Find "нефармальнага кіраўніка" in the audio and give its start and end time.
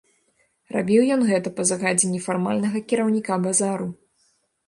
2.15-3.33